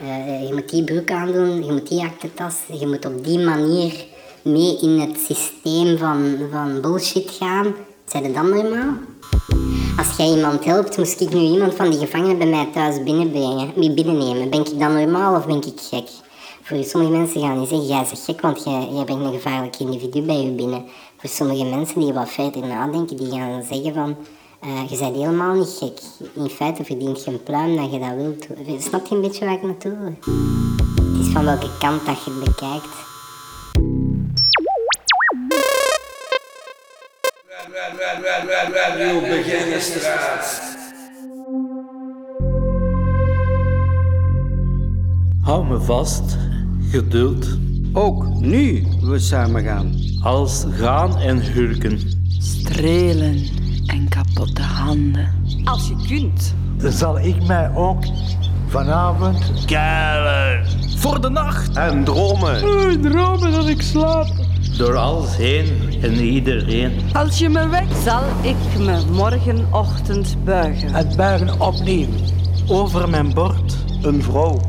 [0.00, 4.04] Eh, je moet die broek aandoen, je moet die aktentas, je moet op die manier
[4.42, 7.74] mee in het systeem van, van bullshit gaan.
[8.06, 8.92] Zijn dat dan normaal?
[9.98, 13.94] Als jij iemand helpt, moest ik nu iemand van die gevangenen bij mij thuis binnenbrengen,
[13.94, 14.50] binnennemen.
[14.50, 16.08] Ben ik dan normaal of ben ik gek?
[16.70, 19.76] Voor sommige mensen gaan die zeggen, jij bent gek, want jij, jij brengt een gevaarlijk
[19.78, 20.84] individu bij je binnen.
[21.16, 24.16] Voor sommige mensen die wat verder nadenken, die gaan zeggen van,
[24.60, 26.00] eh, je bent helemaal niet gek.
[26.34, 28.46] In feite verdient je een pluim dat je dat wilt.
[28.82, 30.14] Snap je een beetje waar ik naartoe wil?
[31.12, 33.08] Het is van welke kant dat je het bekijkt.
[45.42, 46.36] Hou me vast,
[46.90, 47.58] geduld.
[47.92, 49.94] Ook nu we samen gaan.
[50.22, 51.98] Als gaan en hurken.
[52.38, 53.44] Strelen
[53.86, 55.28] en kapotte handen.
[55.64, 56.54] Als je kunt.
[56.76, 58.04] Dan zal ik mij ook
[58.66, 60.66] vanavond Kuilen.
[60.96, 61.76] Voor de nacht.
[61.76, 62.60] En dromen.
[63.02, 64.26] dromen dat ik slaap.
[64.76, 65.66] Door alles heen
[66.02, 66.92] en iedereen.
[67.12, 70.94] Als je me wekt, Zal ik me morgenochtend buigen.
[70.94, 72.08] het buigen opnieuw.
[72.68, 73.76] Over mijn bord.
[74.02, 74.60] Een vrouw.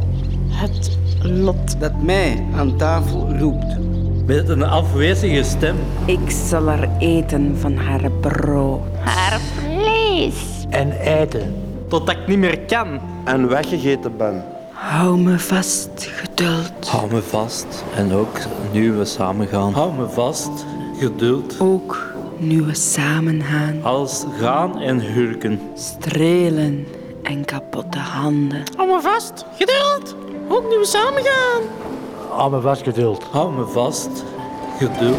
[0.49, 1.79] Het lot.
[1.79, 3.77] Dat mij aan tafel roept.
[4.25, 5.75] Met een afwezige stem.
[6.05, 8.79] Ik zal er eten van haar brood.
[8.99, 10.65] Haar vlees.
[10.69, 11.53] En eten.
[11.87, 12.99] Totdat ik niet meer kan.
[13.23, 14.43] En weggegeten ben.
[14.71, 16.87] Hou me vast, geduld.
[16.87, 17.83] Hou me vast.
[17.95, 18.39] En ook
[18.71, 19.73] nu we samen gaan.
[19.73, 20.65] Hou me vast,
[20.99, 21.59] geduld.
[21.59, 23.83] Ook nu we samen gaan.
[23.83, 25.59] Als gaan en hurken.
[25.75, 26.87] Strelen
[27.23, 28.63] en kapotte handen.
[28.75, 29.45] Hou me vast.
[29.57, 30.15] Geduld.
[30.51, 31.61] Ook nu we samen gaan.
[32.29, 33.23] Hou me vast geduld.
[33.31, 34.23] Hou me vast,
[34.79, 35.17] geduld.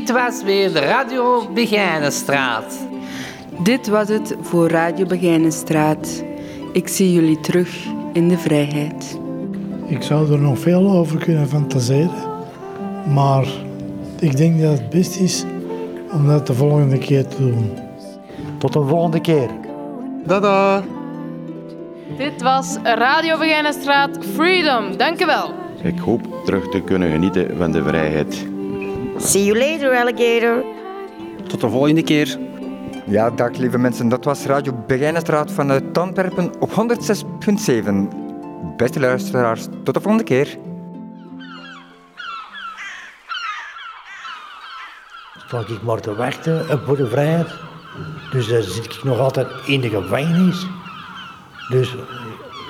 [0.00, 2.86] Dit was weer de Radio Begijnenstraat.
[3.62, 6.24] dit was het voor Radio Begijnenstraat.
[6.72, 9.18] Ik zie jullie terug in de vrijheid.
[9.86, 12.10] Ik zou er nog veel over kunnen fantaseren.
[13.14, 13.46] Maar
[14.20, 15.44] ik denk dat het best is
[16.12, 17.70] om dat de volgende keer te doen.
[18.58, 19.48] Tot de volgende keer.
[20.26, 20.82] Dada.
[22.16, 24.96] Dit was Radio Begijnenstraat Freedom.
[24.96, 25.50] Dank u wel.
[25.82, 28.46] Ik hoop terug te kunnen genieten van de vrijheid.
[29.20, 30.64] See you later, alligator.
[31.48, 32.38] Tot de volgende keer.
[33.06, 34.08] Ja, dag lieve mensen.
[34.08, 36.76] Dat was Radio Begijnenstraat vanuit Antwerpen op 106.7.
[38.76, 40.56] Beste luisteraars, tot de volgende keer.
[45.46, 47.48] Stond ik maar te wachten voor de vrijheid.
[48.32, 50.66] Dus dan zit ik nog altijd in de gevangenis.
[51.68, 51.94] Dus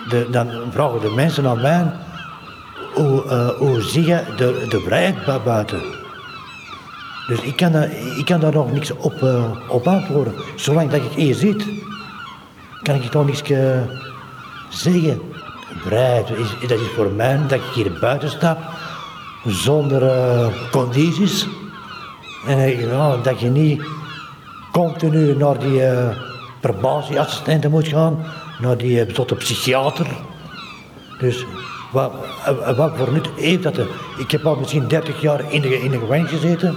[0.09, 1.93] de, dan vragen de mensen aan mij,
[2.95, 5.81] hoe, eh, hoe zie je de, de vrijheid bu- buiten?
[7.31, 10.35] Dus ik kan, daar, ik kan daar nog niks op, eh, op antwoorden.
[10.57, 11.65] Zolang dat ik hier zit,
[12.83, 13.81] kan ik nog niks eh,
[14.69, 15.21] zeggen.
[15.77, 16.29] Vrijheid,
[16.69, 18.59] dat is voor mij dat ik hier buiten sta,
[19.47, 21.47] zonder eh, condities.
[22.47, 22.89] En
[23.23, 23.83] dat je niet
[24.73, 25.83] continu naar die
[26.61, 28.25] probatieassistenten moet gaan,
[28.59, 30.07] naar die uh, tot de psychiater.
[31.19, 31.45] Dus
[31.93, 32.13] wat,
[32.77, 33.79] wat voor nut heeft dat?
[34.19, 36.77] Ik heb al misschien 30 jaar in de, in de gezeten.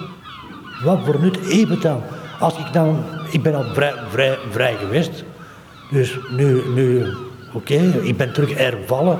[0.84, 2.02] Wat voor nut heeft dan?
[2.40, 5.24] Als ik dan, ik ben al vrij, vrij, geweest.
[5.92, 7.06] Dus nu, nu
[7.54, 9.20] oké, ik ben terug hervallen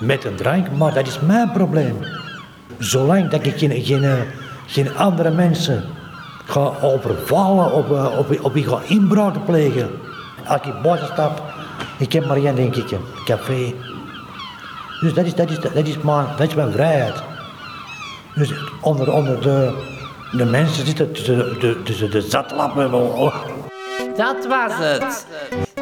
[0.00, 1.96] met een drank, maar dat is mijn probleem.
[2.78, 4.12] Zolang dat ik geen, geen, eh,
[4.66, 5.84] geen andere mensen
[6.44, 9.90] ga overvallen, op, eh, op, op wie ga inbraken plegen.
[10.46, 11.42] Als ik buiten stap,
[11.98, 13.74] ik heb maar één denk ik, café.
[15.00, 17.22] Dus dat is, dat is, dat is, mijn, dat is mijn vrijheid.
[18.34, 19.72] Dus onder, onder de,
[20.36, 22.94] de mensen zitten tussen de, de, tussen de zatlappen.
[22.94, 23.34] oh,
[24.16, 25.26] Dat was het.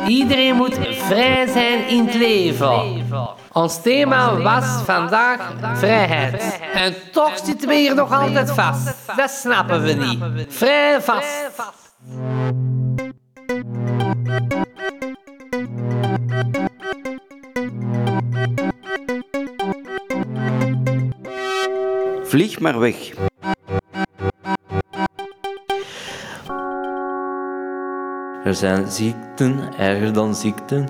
[0.07, 3.05] Iedereen moet vrij zijn in het leven.
[3.53, 6.61] Ons thema was vandaag vrijheid.
[6.75, 8.95] En toch zitten we hier nog altijd vast.
[9.17, 10.47] Dat snappen we niet.
[10.49, 11.51] Vrij vast.
[22.23, 23.32] Vlieg maar weg.
[28.45, 30.89] Er zijn ziekten erger dan ziekten.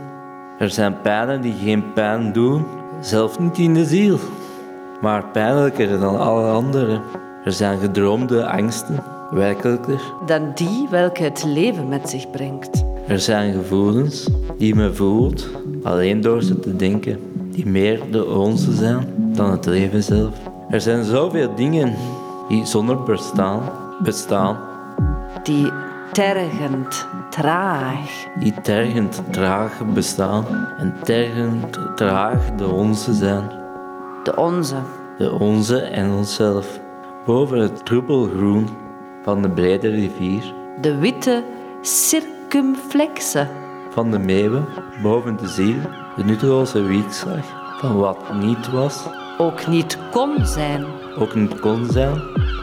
[0.59, 2.65] Er zijn pijnen die geen pijn doen,
[3.01, 4.19] zelfs niet in de ziel,
[5.01, 7.01] maar pijnlijker dan alle andere.
[7.45, 10.01] Er zijn gedroomde angsten, werkelijker.
[10.27, 12.85] Dan die welke het leven met zich brengt.
[13.07, 14.29] Er zijn gevoelens
[14.59, 15.49] die men voelt
[15.83, 17.19] alleen door ze te denken,
[17.51, 20.35] die meer de onze zijn dan het leven zelf.
[20.71, 21.95] Er zijn zoveel dingen
[22.49, 23.63] die zonder bestaan
[24.03, 24.57] bestaan,
[25.43, 25.73] Die
[26.13, 28.27] tergend, traag.
[28.39, 30.45] die tergend traag bestaan
[30.79, 33.51] en tergend traag de onze zijn.
[34.25, 34.77] De onze.
[35.19, 36.81] De onze en onszelf.
[37.27, 38.69] Boven het troebelgroen
[39.23, 41.45] van de brede rivier, De witte
[41.81, 43.47] circumflexe.
[43.91, 44.67] van de meeuwen,
[45.03, 45.77] boven de ziel,
[46.17, 47.45] de nutteloze wiekslag
[47.81, 49.07] van wat niet was,
[49.39, 50.85] Ook niet kon zijn.
[51.19, 52.21] ook niet kon zijn.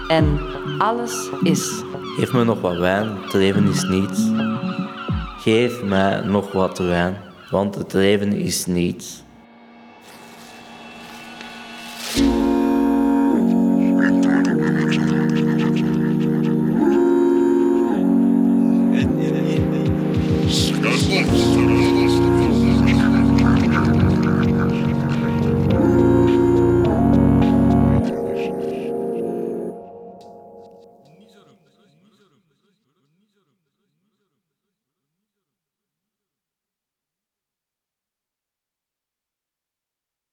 [0.07, 0.39] En
[0.77, 1.83] alles is.
[2.19, 4.19] Geef me nog wat wijn, het leven is niets.
[5.37, 7.17] Geef mij nog wat wijn,
[7.49, 9.23] want het leven is niets.